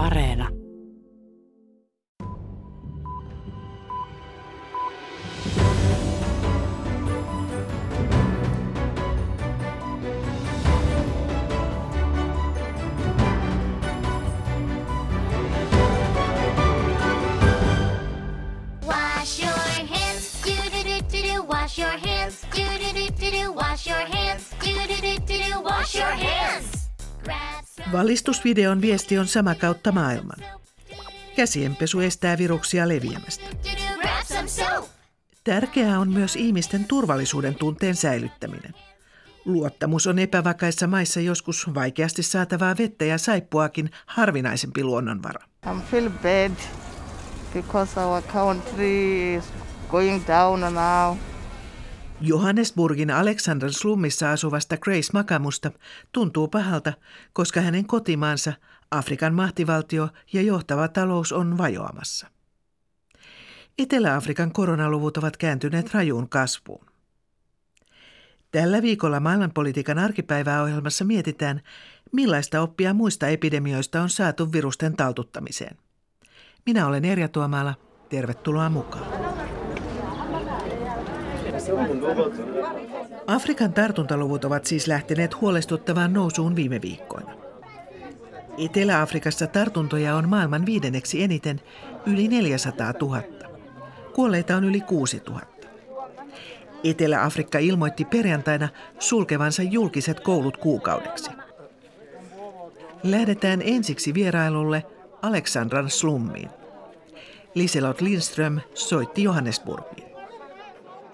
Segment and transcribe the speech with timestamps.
[0.00, 0.59] Areena.
[27.92, 30.44] Valistusvideon viesti on sama kautta maailman.
[31.36, 33.44] Käsienpesu estää viruksia leviämästä.
[35.44, 38.74] Tärkeää on myös ihmisten turvallisuuden tunteen säilyttäminen.
[39.44, 45.44] Luottamus on epävakaissa maissa joskus vaikeasti saatavaa vettä ja saippuakin harvinaisempi luonnonvara.
[45.66, 46.56] I feel bad
[47.54, 49.44] because our country is
[49.88, 51.16] going down now.
[52.20, 55.70] Johannesburgin Alexandran slummissa asuvasta Grace Makamusta
[56.12, 56.92] tuntuu pahalta,
[57.32, 58.52] koska hänen kotimaansa,
[58.90, 62.26] Afrikan mahtivaltio ja johtava talous on vajoamassa.
[63.78, 66.86] Etelä-Afrikan koronaluvut ovat kääntyneet rajuun kasvuun.
[68.50, 71.60] Tällä viikolla maailmanpolitiikan arkipäivää ohjelmassa mietitään,
[72.12, 75.76] millaista oppia muista epidemioista on saatu virusten taltuttamiseen.
[76.66, 77.74] Minä olen Erja Tuomala.
[78.08, 79.19] Tervetuloa mukaan.
[83.26, 87.32] Afrikan tartuntaluvut ovat siis lähteneet huolestuttavaan nousuun viime viikkoina.
[88.58, 91.60] Etelä-Afrikassa tartuntoja on maailman viidenneksi eniten,
[92.06, 93.22] yli 400 000.
[94.14, 95.40] Kuolleita on yli 6 000.
[96.84, 101.30] Etelä-Afrikka ilmoitti perjantaina sulkevansa julkiset koulut kuukaudeksi.
[103.02, 104.84] Lähdetään ensiksi vierailulle
[105.22, 106.50] Aleksandran slummiin.
[107.54, 110.09] Liselot Lindström soitti Johannesburgiin.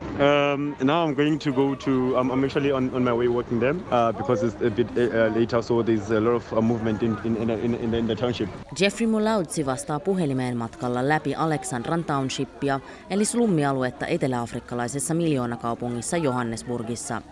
[0.01, 2.17] Um, now I'm going to go to.
[2.17, 5.39] I'm, I'm actually on, on my way working there uh, because it's a bit uh,
[5.39, 8.49] later, so there's a lot of uh, movement in in, in, in, in the township.
[8.81, 12.81] Jeffrey Mulautsi vastaa puhelimeen matkalla läpi Aleksandran Townshipia,
[13.11, 17.23] eli slummialuetta eteläafrikkalaisessa miljoonakaupungissa Johannesburgissa.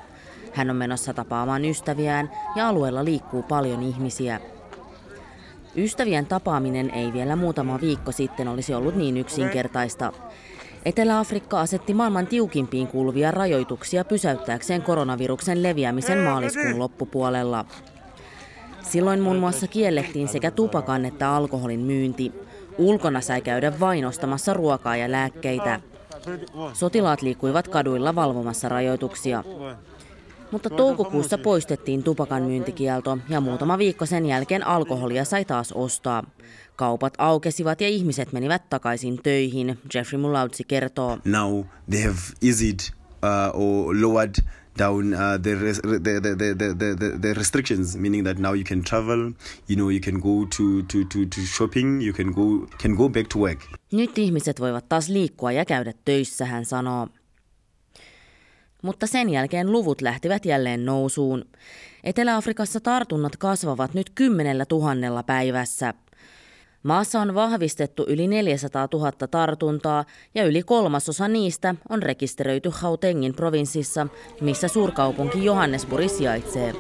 [0.53, 4.41] Hän on menossa tapaamaan ystäviään ja alueella liikkuu paljon ihmisiä.
[5.77, 10.13] Ystävien tapaaminen ei vielä muutama viikko sitten olisi ollut niin yksinkertaista.
[10.85, 17.65] Etelä-Afrikka asetti maailman tiukimpiin kuuluvia rajoituksia pysäyttääkseen koronaviruksen leviämisen maaliskuun loppupuolella.
[18.83, 22.33] Silloin muun muassa kiellettiin sekä tupakan että alkoholin myynti.
[22.79, 25.81] Ulkona sai käydä vain ostamassa ruokaa ja lääkkeitä.
[26.73, 29.45] Sotilaat liikkuivat kaduilla valvomassa rajoituksia.
[30.51, 36.25] Mutta toukokuussa poistettiin tupakan myyntikielto ja muutama viikko sen jälkeen alkoholia sai taas ostaa.
[36.77, 41.19] Kaupat aukesivat ja ihmiset menivät takaisin töihin, Jeffrey Mulautsi kertoo.
[41.25, 42.81] now they have eased
[43.23, 44.35] uh, or lowered
[44.79, 48.65] down uh, the, res- the, the, the, the, the, the restrictions, meaning that now you
[48.65, 49.33] can travel,
[49.69, 53.09] you know, you can go to, to, to, to shopping, you can go, can go
[53.09, 53.59] back to work.
[53.93, 57.09] Nyt ihmiset voivat taas liikkua ja käydä töissä, hän sanoo.
[58.85, 61.45] Mutta sen jälkeen luvut lähtivät jälleen nousuun.
[62.05, 65.95] Etelä-Afrikassa tartunnat kasvavat nyt kymmenellä tuhannella päivässä.
[66.83, 74.07] Maassa on vahvistettu yli 400 000 tartuntaa ja yli kolmasosa niistä on rekisteröity Gautengin provinssissa,
[74.41, 76.75] missä suurkaupunki Johannesburg sijaitsee.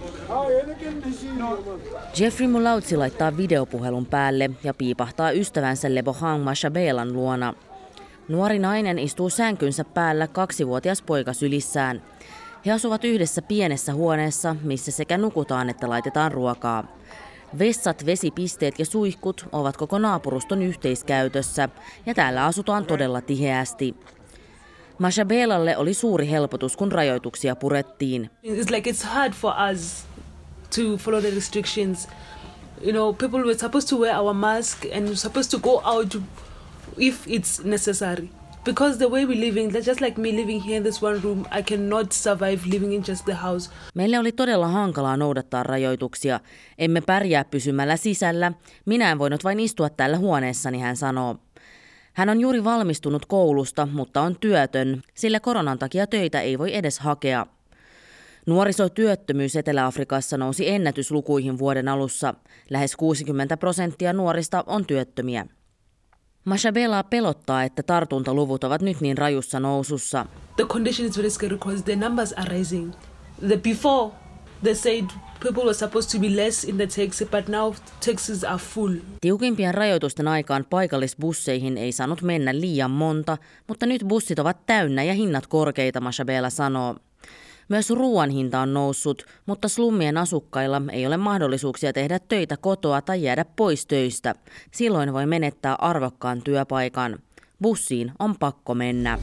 [2.18, 7.54] Jeffrey Mulautsi laittaa videopuhelun päälle ja piipahtaa ystävänsä Lebohang Mashabelan luona.
[8.28, 12.02] Nuori nainen istuu sänkynsä päällä kaksivuotias poika sylissään.
[12.66, 16.96] He asuvat yhdessä pienessä huoneessa, missä sekä nukutaan että laitetaan ruokaa.
[17.58, 21.68] Vessat, vesipisteet ja suihkut ovat koko naapuruston yhteiskäytössä
[22.06, 23.94] ja täällä asutaan todella tiheästi.
[24.98, 28.30] Mashabelalle oli suuri helpotus, kun rajoituksia purettiin.
[28.44, 30.06] It's like it's hard for us
[30.76, 32.08] to follow the restrictions.
[32.82, 36.16] You know, people were supposed to wear our mask and supposed to go out
[36.98, 38.28] if it's necessary.
[38.64, 41.62] Because the way we're living, just like me living here in this one room, I
[41.62, 43.70] cannot survive living in just the house.
[43.94, 46.40] Meille oli todella hankalaa noudattaa rajoituksia.
[46.78, 48.52] Emme pärjää pysymällä sisällä.
[48.86, 51.36] Minä en voinut vain istua täällä huoneessani, hän sanoo.
[52.12, 56.98] Hän on juuri valmistunut koulusta, mutta on työtön, sillä koronan takia töitä ei voi edes
[56.98, 57.46] hakea.
[58.46, 62.34] Nuorisotyöttömyys Etelä-Afrikassa nousi ennätyslukuihin vuoden alussa.
[62.70, 65.46] Lähes 60 prosenttia nuorista on työttömiä.
[66.44, 70.26] Mashabela pelottaa, että tartuntaluvut ovat nyt niin rajussa nousussa.
[70.56, 72.92] The condition is very scary because the numbers are rising.
[73.48, 74.12] The before
[74.62, 75.04] they said
[75.40, 77.74] people were supposed to be less in the taxi, but now
[78.06, 78.94] taxis are full.
[79.20, 83.38] Tiukimpien rajoitusten aikaan paikallisbusseihin ei saanut mennä liian monta,
[83.68, 86.96] mutta nyt bussit ovat täynnä ja hinnat korkeita, Mashabela sanoo.
[87.68, 93.22] Myös ruoan hinta on noussut, mutta slummien asukkailla ei ole mahdollisuuksia tehdä töitä kotoa tai
[93.22, 94.34] jäädä pois töistä.
[94.70, 97.18] Silloin voi menettää arvokkaan työpaikan.
[97.62, 99.18] Bussiin on pakko mennä.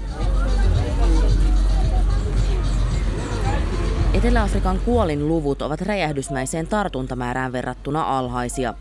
[4.14, 8.74] Etelä-Afrikan kuolinluvut ovat räjähdysmäiseen tartuntamäärään verrattuna alhaisia.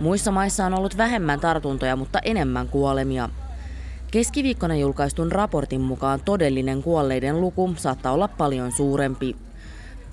[0.00, 3.28] Muissa maissa on ollut vähemmän tartuntoja, mutta enemmän kuolemia.
[4.10, 9.36] Keskiviikkona julkaistun raportin mukaan todellinen kuolleiden luku saattaa olla paljon suurempi.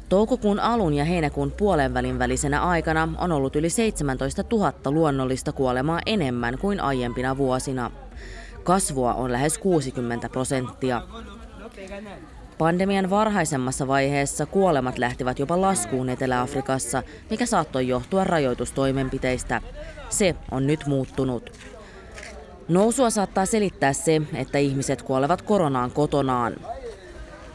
[0.09, 5.99] Toukokuun alun ja heinäkuun puolen välin välisenä aikana on ollut yli 17 000 luonnollista kuolemaa
[6.05, 7.91] enemmän kuin aiempina vuosina.
[8.63, 11.01] Kasvua on lähes 60 prosenttia.
[12.57, 19.61] Pandemian varhaisemmassa vaiheessa kuolemat lähtivät jopa laskuun Etelä-Afrikassa, mikä saattoi johtua rajoitustoimenpiteistä.
[20.09, 21.51] Se on nyt muuttunut.
[22.69, 26.55] Nousua saattaa selittää se, että ihmiset kuolevat koronaan kotonaan.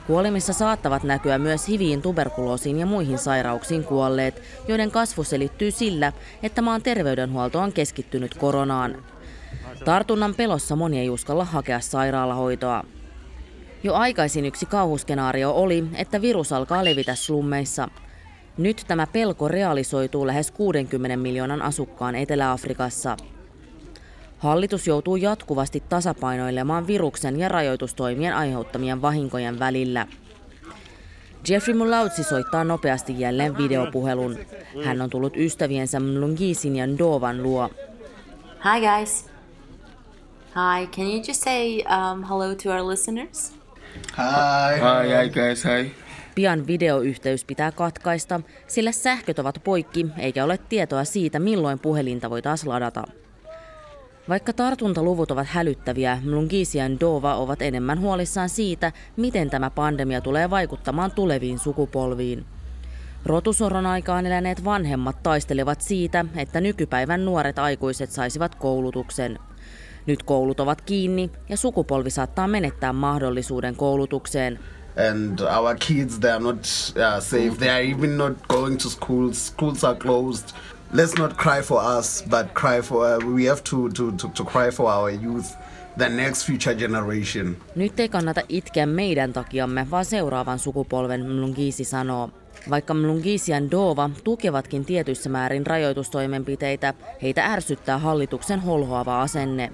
[0.07, 6.13] Kuolemissa saattavat näkyä myös hiviin, tuberkuloosiin ja muihin sairauksiin kuolleet, joiden kasvu selittyy sillä,
[6.43, 9.05] että maan terveydenhuolto on keskittynyt koronaan.
[9.85, 12.85] Tartunnan pelossa moni ei uskalla hakea sairaalahoitoa.
[13.83, 17.89] Jo aikaisin yksi kauhuskenaario oli, että virus alkaa levitä slummeissa.
[18.59, 23.17] Nyt tämä pelko realisoituu lähes 60 miljoonan asukkaan Etelä-Afrikassa.
[24.43, 30.07] Hallitus joutuu jatkuvasti tasapainoilemaan viruksen ja rajoitustoimien aiheuttamien vahinkojen välillä.
[31.49, 34.39] Jeffrey Mulautsi soittaa nopeasti jälleen videopuhelun.
[34.85, 37.71] Hän on tullut ystäviensä Mlungisin ja Ndovan luo.
[38.65, 39.27] Hi guys.
[40.55, 43.53] Hi, can you just say um, hello to our listeners?
[44.17, 44.81] Hi.
[44.81, 45.95] Hi, hi guys, hi.
[46.35, 52.43] Pian videoyhteys pitää katkaista, sillä sähköt ovat poikki eikä ole tietoa siitä, milloin puhelinta voi
[52.43, 53.05] taas ladata.
[54.29, 60.51] Vaikka tartuntaluvut ovat hälyttäviä, Mlungisi ja Dova ovat enemmän huolissaan siitä, miten tämä pandemia tulee
[60.51, 62.45] vaikuttamaan tuleviin sukupolviin.
[63.25, 69.39] Rotusoron aikaan eläneet vanhemmat taistelevat siitä, että nykypäivän nuoret aikuiset saisivat koulutuksen.
[70.07, 74.59] Nyt koulut ovat kiinni ja sukupolvi saattaa menettää mahdollisuuden koulutukseen.
[75.11, 77.53] And our kids, they are not uh, safe.
[77.59, 79.47] They are even not going to schools.
[79.47, 80.49] Schools are closed.
[80.93, 84.45] Let's not cry for us, but cry for uh, we have to, to, to, to
[84.45, 85.57] cry for our youth.
[85.97, 87.57] The next future generation.
[87.77, 92.31] Nyt ei kannata itkeä meidän takiamme, vaan seuraavan sukupolven, Mlungisi sanoo.
[92.71, 99.73] Vaikka Mlungisi ja Dova tukevatkin tietyissä määrin rajoitustoimenpiteitä, heitä ärsyttää hallituksen holhoava asenne.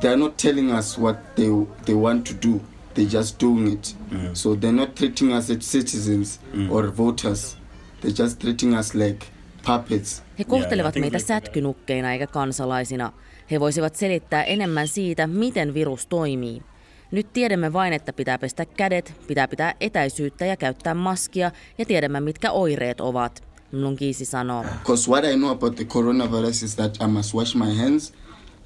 [0.00, 1.48] They are not telling us what they,
[1.84, 2.60] they want to do.
[2.94, 3.96] They're just doing it.
[4.10, 4.18] Mm.
[4.32, 6.70] So they're not treating us as citizens mm.
[6.70, 7.56] or voters.
[8.00, 9.26] They're just treating us like
[9.66, 10.22] puppets.
[10.38, 13.12] He kohtelevat meitä sätkynukkeina eikä kansalaisina.
[13.50, 16.62] He voisivat selittää enemmän siitä, miten virus toimii.
[17.10, 22.20] Nyt tiedämme vain, että pitää pestä kädet, pitää pitää etäisyyttä ja käyttää maskia ja tiedämme,
[22.20, 23.50] mitkä oireet ovat.
[23.72, 24.64] Mlungisi sanoo.
[24.78, 28.12] Because what I know about the coronavirus is that I must wash my hands,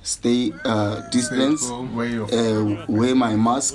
[0.02, 3.74] stay uh, distance, uh, wear my mask,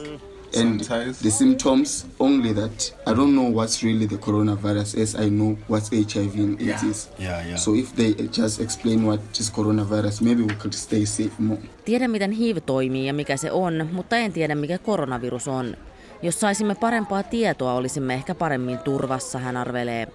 [0.56, 0.80] and
[1.24, 5.84] the symptoms only that I don't know what's really the coronavirus as I know what
[5.92, 6.92] HIV and AIDS yeah.
[6.92, 7.10] is.
[7.19, 7.57] Yeah, yeah.
[7.57, 11.62] So if they just explain what is coronavirus, maybe we could stay safe more.
[11.86, 15.78] Tiedän miten HIV toimii ja mikä se on, mutta en tiedä mikä koronavirus on.
[16.22, 20.07] Jos saisimme parempaa tietoa, olisimme ehkä paremmin turvassa, hän arvelee.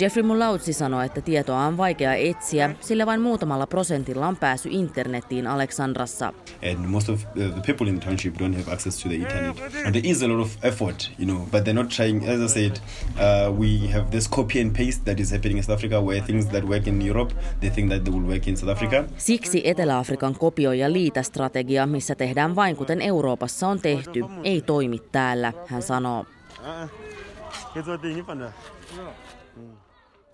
[0.00, 5.46] Jeffrey Mulautsi sanoi, että tietoa on vaikea etsiä, sillä vain muutamalla prosentilla on pääsy internettiin
[5.46, 6.32] Aleksandrassa.
[6.72, 9.56] And most of the people in the township don't have access to the internet.
[9.86, 12.28] And there is a lot of effort, you know, but they're not trying.
[12.28, 12.76] As I said,
[13.16, 16.46] uh, we have this copy and paste that is happening in South Africa, where things
[16.46, 19.04] that work in Europe, they think that they will work in South Africa.
[19.16, 25.52] Siksi Etelä-Afrikan kopio- ja liitästrategia, missä tehdään vain kuten Euroopassa on tehty, ei toimi täällä,
[25.66, 26.26] hän sanoo.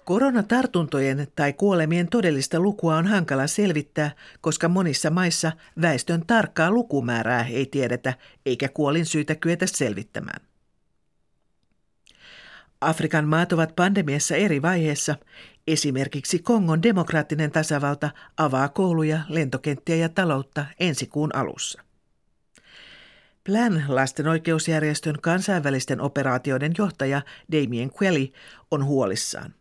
[0.04, 4.10] Koronatartuntojen tai kuolemien todellista lukua on hankala selvittää,
[4.40, 8.14] koska monissa maissa väestön tarkkaa lukumäärää ei tiedetä
[8.46, 10.40] eikä kuolin syytä kyetä selvittämään.
[12.80, 15.16] Afrikan maat ovat pandemiassa eri vaiheessa.
[15.66, 21.87] Esimerkiksi Kongon demokraattinen tasavalta avaa kouluja, lentokenttiä ja taloutta ensi kuun alussa.
[23.48, 28.26] Plan lasten oikeusjärjestön kansainvälisten operaatioiden johtaja Damien Quelly
[28.70, 29.54] on huolissaan.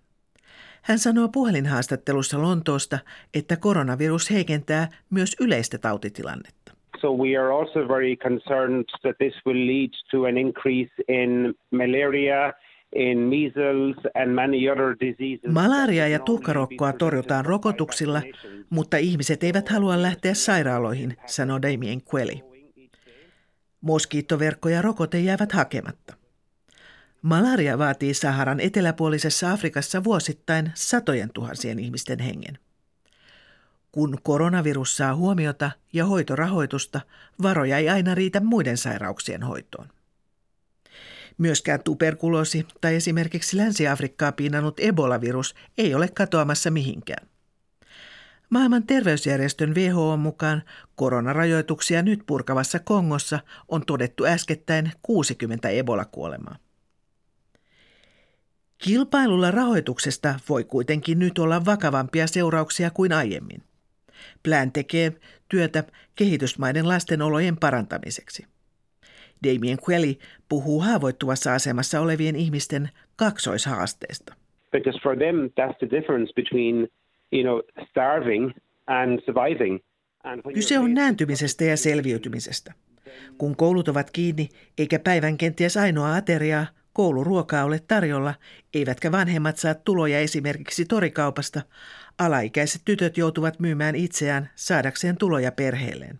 [0.81, 2.99] Hän sanoo puhelinhaastattelussa Lontoosta,
[3.33, 6.73] että koronavirus heikentää myös yleistä tautitilannetta.
[7.01, 12.53] So we are also very concerned that this will lead to an increase in malaria,
[12.95, 15.51] in measles and many other diseases.
[15.51, 18.21] Malaria ja tuhkarokkoa torjutaan rokotuksilla,
[18.69, 22.56] mutta ihmiset eivät halua lähteä sairaaloihin, sanoo Damien Quelly.
[23.87, 26.13] Moskiittoverkko ja rokote jäävät hakematta.
[27.21, 32.57] Malaria vaatii Saharan eteläpuolisessa Afrikassa vuosittain satojen tuhansien ihmisten hengen.
[33.91, 37.01] Kun koronavirus saa huomiota ja hoitorahoitusta,
[37.41, 39.87] varoja ei aina riitä muiden sairauksien hoitoon.
[41.37, 47.27] Myöskään tuberkuloosi tai esimerkiksi Länsi-Afrikkaa piinannut Ebola-virus ei ole katoamassa mihinkään.
[48.49, 50.63] Maailman terveysjärjestön WHO mukaan
[50.95, 56.55] koronarajoituksia nyt purkavassa Kongossa on todettu äskettäin 60 Ebola-kuolemaa.
[58.77, 63.63] Kilpailulla rahoituksesta voi kuitenkin nyt olla vakavampia seurauksia kuin aiemmin.
[64.43, 65.13] Plan tekee
[65.49, 65.83] työtä
[66.15, 68.45] kehitysmaiden lasten olojen parantamiseksi.
[69.43, 70.15] Damien Quelly
[70.49, 74.33] puhuu haavoittuvassa asemassa olevien ihmisten kaksoishaasteesta.
[74.71, 76.87] Because for them that's the difference between
[77.33, 78.51] you know starving
[78.87, 79.79] and surviving.
[80.53, 82.73] Kyse on nääntymisestä ja selviytymisestä.
[83.37, 88.33] Kun koulut ovat kiinni eikä päivän kenties ainoa ateriaa, kouluruokaa ole tarjolla,
[88.73, 91.61] eivätkä vanhemmat saa tuloja esimerkiksi torikaupasta,
[92.19, 96.19] alaikäiset tytöt joutuvat myymään itseään saadakseen tuloja perheelleen.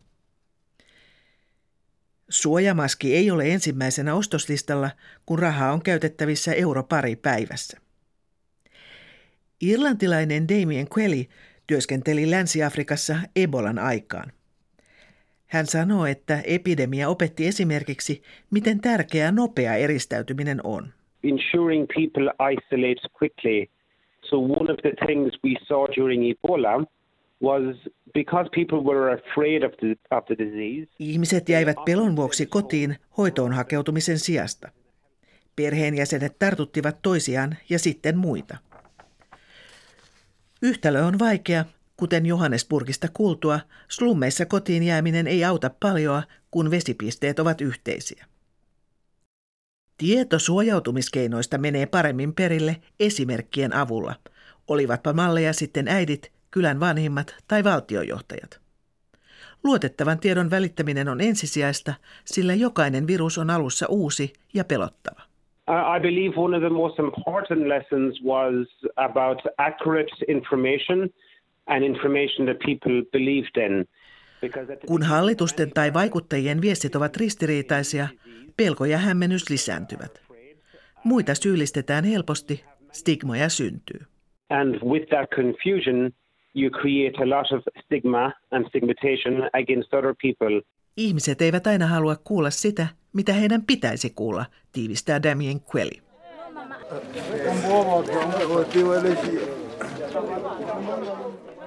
[2.30, 4.90] Suojamaski ei ole ensimmäisenä ostoslistalla,
[5.26, 7.78] kun rahaa on käytettävissä euro pari päivässä.
[9.62, 11.26] Irlantilainen Damien Quelly
[11.68, 14.32] työskenteli Länsi-Afrikassa Ebolan aikaan.
[15.48, 18.22] Hän sanoo, että epidemia opetti esimerkiksi,
[18.52, 20.94] miten tärkeää nopea eristäytyminen on.
[21.24, 23.66] Ensuring people isolate quickly.
[24.30, 26.86] So one of the things we saw during Ebola
[27.42, 27.76] was
[28.14, 30.92] because people were afraid of the, of the disease.
[31.00, 34.70] Ihmiset jäivät pelon vuoksi kotiin hoitoon hakeutumisen sijasta.
[35.56, 38.58] Perheenjäsenet tartuttivat toisiaan ja sitten muita.
[40.62, 41.66] Yhtälö on vaikea,
[41.98, 48.26] kuten Johannesburgista kuultua, slummeissa kotiin jääminen ei auta paljoa, kun vesipisteet ovat yhteisiä.
[49.98, 54.16] Tieto suojautumiskeinoista menee paremmin perille esimerkkien avulla,
[54.68, 58.62] olivatpa malleja sitten äidit, kylän vanhimmat tai valtiojohtajat.
[59.64, 61.94] Luotettavan tiedon välittäminen on ensisijaista,
[62.26, 65.27] sillä jokainen virus on alussa uusi ja pelottava.
[65.68, 71.10] I believe one of the most important lessons was about accurate information
[71.68, 73.86] and information that people believed in.
[74.88, 78.08] Kun hallitusten tai vaikuttajien viestit ovat ristiriitaisia,
[78.58, 80.22] pelko ja hämmennys lisääntyvät.
[81.04, 84.00] Muita syyllistetään helposti, stigmoja syntyy.
[84.50, 86.12] And with that confusion,
[86.56, 90.62] you create a lot of stigma and stigmatization against other people.
[90.98, 96.02] Ihmiset eivät aina halua kuulla sitä, mitä heidän pitäisi kuulla, tiivistää Damien Quelly.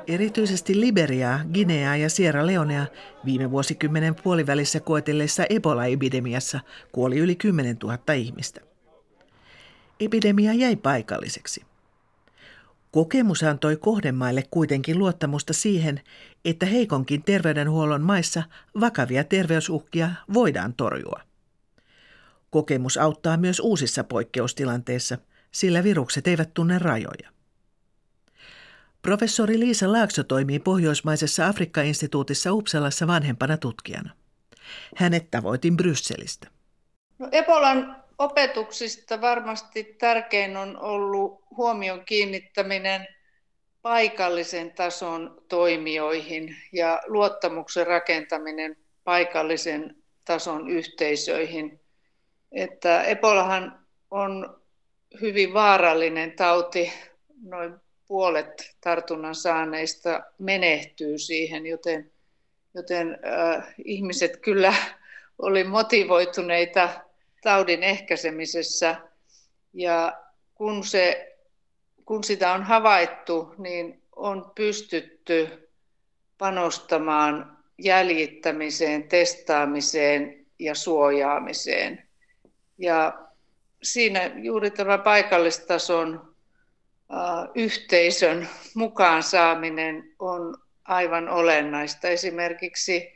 [0.06, 2.86] Erityisesti Liberiaa, Guineaa ja Sierra Leonea
[3.24, 6.60] viime vuosikymmenen puolivälissä koetelleessa Ebola-epidemiassa
[6.92, 8.60] kuoli yli 10 000 ihmistä.
[10.00, 11.62] Epidemia jäi paikalliseksi.
[12.90, 16.00] Kokemus antoi kohdemaille kuitenkin luottamusta siihen,
[16.44, 18.42] että heikonkin terveydenhuollon maissa
[18.80, 21.29] vakavia terveysuhkia voidaan torjua.
[22.50, 25.18] Kokemus auttaa myös uusissa poikkeustilanteissa,
[25.52, 27.30] sillä virukset eivät tunne rajoja.
[29.02, 34.10] Professori Liisa Laakso toimii Pohjoismaisessa Afrikka-instituutissa Uppsalassa vanhempana tutkijana.
[34.96, 36.48] Hänet tavoitin Brysselistä.
[37.18, 43.06] No Ebolan opetuksista varmasti tärkein on ollut huomion kiinnittäminen
[43.82, 51.79] paikallisen tason toimijoihin ja luottamuksen rakentaminen paikallisen tason yhteisöihin.
[52.52, 54.60] Että Ebolahan on
[55.20, 56.92] hyvin vaarallinen tauti,
[57.42, 57.74] noin
[58.06, 62.10] puolet tartunnan saaneista menehtyy siihen, joten,
[62.74, 64.74] joten äh, ihmiset kyllä
[65.38, 66.88] oli motivoituneita
[67.42, 68.96] taudin ehkäisemisessä.
[69.72, 70.22] Ja
[70.54, 71.36] kun, se,
[72.04, 75.68] kun sitä on havaittu, niin on pystytty
[76.38, 82.09] panostamaan jäljittämiseen, testaamiseen ja suojaamiseen.
[82.80, 83.28] Ja
[83.82, 86.34] siinä juuri tämä paikallistason
[87.54, 92.08] yhteisön mukaan saaminen on aivan olennaista.
[92.08, 93.12] Esimerkiksi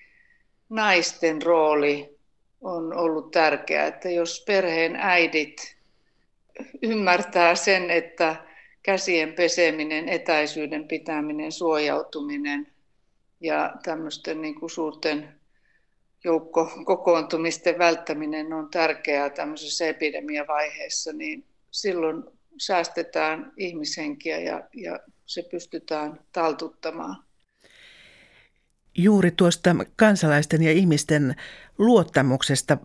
[0.69, 2.19] naisten rooli
[2.61, 5.77] on ollut tärkeää, että jos perheen äidit
[6.83, 8.37] ymmärtää sen, että
[8.83, 12.67] käsien peseminen, etäisyyden pitäminen, suojautuminen
[13.41, 15.34] ja tämmöisten niin kuin suurten
[16.25, 22.25] joukkokokoontumisten välttäminen on tärkeää tämmöisessä epidemiavaiheessa, niin silloin
[22.59, 27.25] säästetään ihmishenkiä ja, ja se pystytään taltuttamaan.
[28.97, 31.35] Juuri tuosta kansalaisten ja ihmisten
[31.79, 32.79] luottamuksesta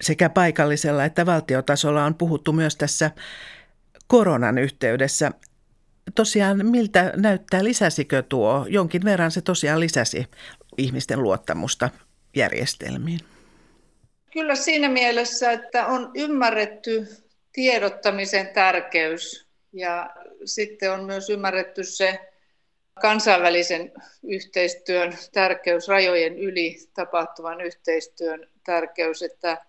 [0.00, 3.10] sekä paikallisella että valtiotasolla on puhuttu myös tässä
[4.06, 5.32] koronan yhteydessä.
[6.14, 8.66] Tosiaan miltä näyttää, lisäsikö tuo?
[8.68, 10.26] Jonkin verran se tosiaan lisäsi
[10.78, 11.90] ihmisten luottamusta
[12.36, 13.20] järjestelmiin.
[14.32, 17.06] Kyllä siinä mielessä, että on ymmärretty
[17.52, 20.10] tiedottamisen tärkeys ja
[20.44, 22.32] sitten on myös ymmärretty se
[23.00, 29.66] kansainvälisen yhteistyön tärkeys, rajojen yli tapahtuvan yhteistyön tärkeys, että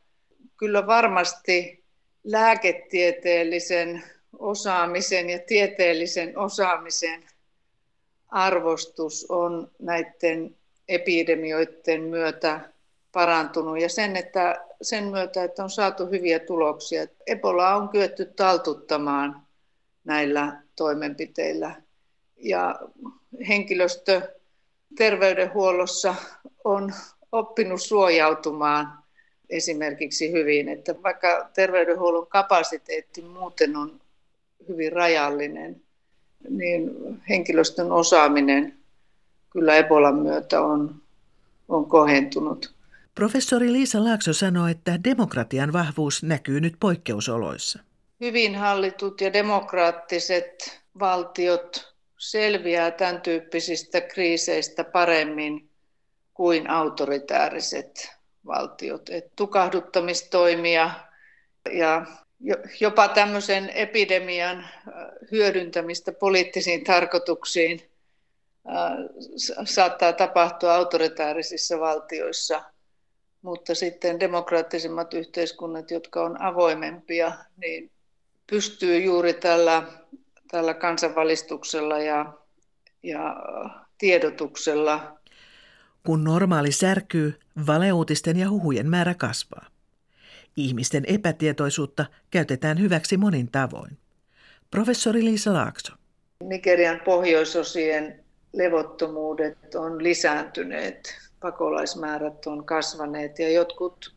[0.58, 1.84] kyllä varmasti
[2.24, 4.03] lääketieteellisen
[4.39, 7.24] osaamisen ja tieteellisen osaamisen
[8.27, 10.55] arvostus on näiden
[10.87, 12.59] epidemioiden myötä
[13.11, 17.07] parantunut ja sen, että sen myötä, että on saatu hyviä tuloksia.
[17.27, 19.41] Ebola on kyetty taltuttamaan
[20.03, 21.75] näillä toimenpiteillä
[22.37, 22.79] ja
[23.47, 24.21] henkilöstö
[24.97, 26.15] terveydenhuollossa
[26.63, 26.93] on
[27.31, 29.03] oppinut suojautumaan
[29.49, 34.01] esimerkiksi hyvin, että vaikka terveydenhuollon kapasiteetti muuten on
[34.67, 35.81] hyvin rajallinen,
[36.49, 36.91] niin
[37.29, 38.82] henkilöstön osaaminen
[39.53, 40.95] kyllä Ebolan myötä on,
[41.67, 42.74] on kohentunut.
[43.15, 47.79] Professori Liisa Laakso sanoi, että demokratian vahvuus näkyy nyt poikkeusoloissa.
[48.22, 55.69] Hyvin hallitut ja demokraattiset valtiot selviää tämän tyyppisistä kriiseistä paremmin
[56.33, 58.12] kuin autoritääriset
[58.45, 59.10] valtiot.
[59.10, 60.91] Et tukahduttamistoimia
[61.72, 62.05] ja
[62.79, 64.65] jopa tämmöisen epidemian
[65.31, 67.92] hyödyntämistä poliittisiin tarkoituksiin
[69.65, 72.63] saattaa tapahtua autoritäärisissa valtioissa,
[73.41, 77.91] mutta sitten demokraattisemmat yhteiskunnat, jotka on avoimempia, niin
[78.48, 79.84] pystyy juuri tällä,
[80.51, 82.34] tällä kansanvalistuksella ja,
[83.03, 83.36] ja
[83.98, 85.17] tiedotuksella.
[86.05, 89.67] Kun normaali särkyy, valeuutisten ja huhujen määrä kasvaa.
[90.58, 93.98] Ihmisten epätietoisuutta käytetään hyväksi monin tavoin.
[94.72, 95.93] Professori Liisa Laakso.
[96.43, 98.22] Nigerian pohjoisosien
[98.53, 104.15] levottomuudet on lisääntyneet, pakolaismäärät on kasvaneet ja jotkut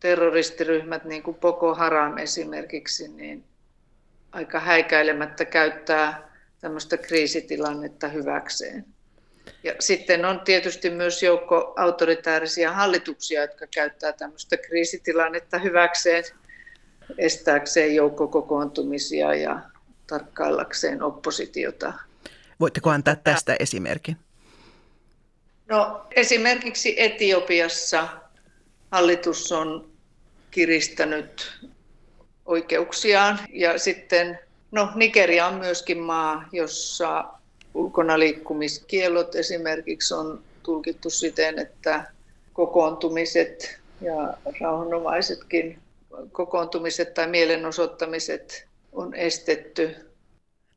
[0.00, 3.44] terroristiryhmät, niin kuin Boko Haram esimerkiksi, niin
[4.32, 8.84] aika häikäilemättä käyttää tämmöistä kriisitilannetta hyväkseen.
[9.62, 16.24] Ja sitten on tietysti myös joukko autoritäärisiä hallituksia, jotka käyttää tämmöistä kriisitilannetta hyväkseen,
[17.18, 19.60] estääkseen joukkokokoontumisia ja
[20.06, 21.92] tarkkaillakseen oppositiota.
[22.62, 24.16] Voitteko antaa tästä esimerkin?
[25.68, 28.08] No, esimerkiksi Etiopiassa
[28.90, 29.90] hallitus on
[30.50, 31.52] kiristänyt
[32.46, 34.38] oikeuksiaan ja sitten
[34.70, 37.24] no, Nigeria on myöskin maa, jossa
[37.74, 42.04] ulkona liikkumiskielot esimerkiksi on tulkittu siten, että
[42.52, 45.78] kokoontumiset ja rauhanomaisetkin
[46.32, 50.11] kokoontumiset tai mielenosoittamiset on estetty.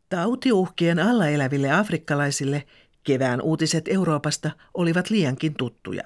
[0.10, 2.64] Tautiuhkien alla eläville afrikkalaisille
[3.04, 6.04] kevään uutiset Euroopasta olivat liiankin tuttuja.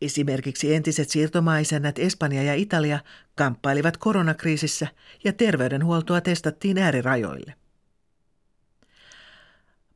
[0.00, 2.98] Esimerkiksi entiset siirtomaisännät Espanja ja Italia
[3.34, 4.86] kamppailivat koronakriisissä
[5.24, 7.54] ja terveydenhuoltoa testattiin äärirajoille.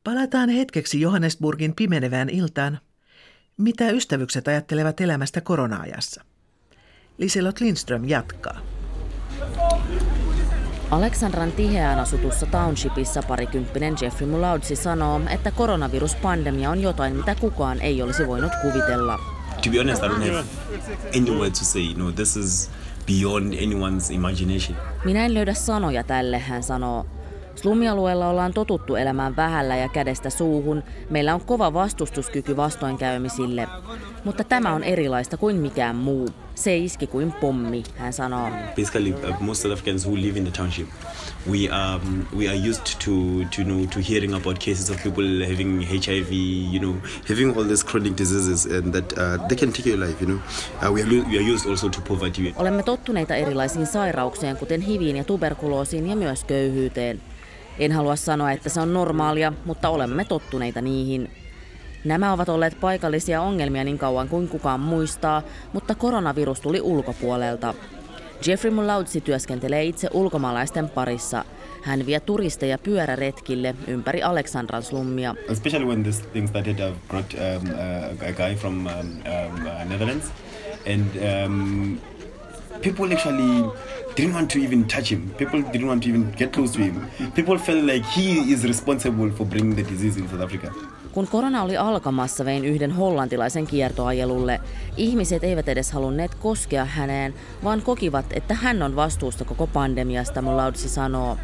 [0.04, 2.78] Palataan hetkeksi Johannesburgin pimenevään iltaan.
[3.56, 6.24] Mitä ystävykset ajattelevat elämästä korona-ajassa?
[7.18, 8.60] Liselot Lindström jatkaa.
[10.92, 18.02] Aleksandran tiheään asutussa townshipissa parikymppinen Jeffrey Mulaudsi sanoo, että koronaviruspandemia on jotain, mitä kukaan ei
[18.02, 19.18] olisi voinut kuvitella.
[19.64, 20.44] To be honest, I don't have
[21.16, 21.94] any word to say.
[21.96, 22.70] No, this is
[23.06, 24.78] beyond anyone's imagination.
[25.04, 27.06] Minä en löydä sanoja tälle, hän sanoo.
[27.54, 30.82] Slumialueella ollaan totuttu elämään vähällä ja kädestä suuhun.
[31.10, 33.68] Meillä on kova vastustuskyky vastoinkäymisille.
[34.24, 36.28] Mutta tämä on erilaista kuin mikään muu.
[36.54, 38.48] Se iski kuin pommi, hän sanoo.
[38.76, 40.88] Basically, uh, most South Africans who live in the township,
[41.50, 43.12] we are, um, we are used to,
[43.56, 46.32] to, know, to hearing about cases of people having HIV,
[46.72, 46.94] you know,
[47.28, 50.40] having all these chronic diseases and that uh, they can take your life, you know.
[50.82, 52.52] Uh, we, are, we are used also to poverty.
[52.56, 57.20] Olemme tottuneita erilaisiin sairauksiin, kuten hiviin ja tuberkuloosiin ja myös köyhyyteen.
[57.78, 61.30] En halua sanoa, että se on normaalia, mutta olemme tottuneita niihin.
[62.04, 67.74] Nämä ovat olleet paikallisia ongelmia niin kauan kuin kukaan muistaa, mutta koronavirus tuli ulkopuolelta.
[68.46, 71.44] Jeffrey Mulaudsi työskentelee itse ulkomaalaisten parissa.
[71.82, 75.34] Hän vie turisteja pyöräretkille ympäri Aleksandran slummia.
[75.48, 79.84] Especially when this thing started, I've brought um, uh, a guy from um, um, uh,
[79.88, 80.32] Netherlands
[80.86, 82.00] and um,
[82.82, 83.70] people actually
[84.16, 85.30] didn't want to even touch him.
[85.38, 87.06] People didn't want to even get close to him.
[87.34, 90.72] People felt like he is responsible for bringing the disease in South Africa.
[91.12, 94.60] Kun korona oli alkamassa, vein yhden hollantilaisen kiertoajelulle.
[94.96, 100.88] Ihmiset eivät edes halunneet koskea häneen, vaan kokivat, että hän on vastuusta koko pandemiasta, Mulaudsi
[100.88, 101.36] sanoo.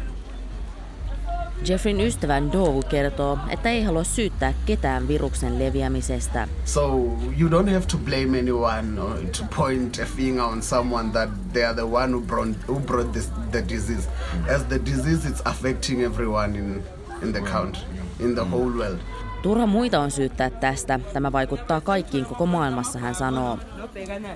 [1.67, 6.47] Jeffrin ystävän Dove kertoo, että ei halua syyttää ketään viruksen leviämisestä.
[6.65, 6.95] So
[7.39, 11.63] you don't have to blame anyone or to point a finger on someone that they
[11.65, 14.09] are the one who brought, who brought this, the disease.
[14.55, 16.83] As the disease is affecting everyone in,
[17.21, 17.83] in the country,
[18.19, 18.99] in the whole world.
[19.41, 20.99] Turha muita on syyttää tästä.
[21.13, 23.57] Tämä vaikuttaa kaikkiin koko maailmassa, hän sanoo.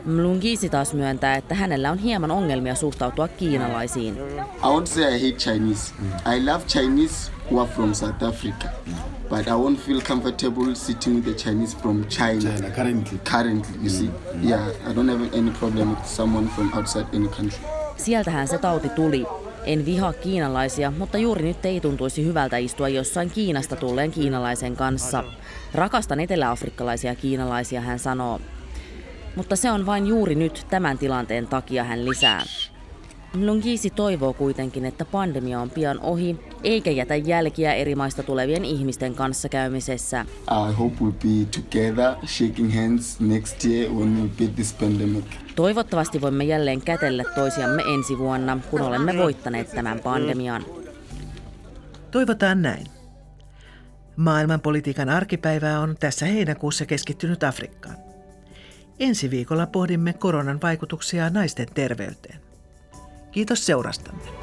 [0.05, 4.17] Mlungisi taas myöntää, että hänellä on hieman ongelmia suhtautua kiinalaisiin.
[4.17, 5.93] I won't say I hate Chinese.
[6.35, 8.67] I love Chinese who are from South Africa.
[9.29, 12.41] But I won't feel comfortable sitting with the Chinese from China.
[12.41, 13.19] China, currently.
[13.23, 14.09] Currently, you see.
[14.41, 17.59] Yeah, I don't have any problem with someone from outside any country.
[17.97, 19.25] Sieltähän se tauti tuli.
[19.65, 25.23] En vihaa kiinalaisia, mutta juuri nyt ei tuntuisi hyvältä istua jossain Kiinasta tulleen kiinalaisen kanssa.
[25.73, 28.39] Rakastan eteläafrikkalaisia kiinalaisia, hän sanoo.
[29.35, 32.43] Mutta se on vain juuri nyt tämän tilanteen takia, hän lisää.
[33.37, 39.15] Mlungisi toivoo kuitenkin, että pandemia on pian ohi, eikä jätä jälkiä eri maista tulevien ihmisten
[39.15, 40.25] kanssa käymisessä.
[40.51, 45.25] I hope we'll be together shaking hands next year when we beat this pandemic.
[45.55, 50.65] Toivottavasti voimme jälleen kätellä toisiamme ensi vuonna, kun olemme voittaneet tämän pandemian.
[52.11, 52.85] Toivotaan näin.
[54.15, 57.95] Maailmanpolitiikan arkipäivää on tässä heinäkuussa keskittynyt Afrikkaan.
[58.99, 62.42] Ensi viikolla pohdimme koronan vaikutuksia naisten terveyteen.
[63.33, 64.42] Kiitos seurastanne.